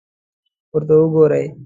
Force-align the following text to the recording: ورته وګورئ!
ورته 0.71 0.93
وګورئ! 0.99 1.45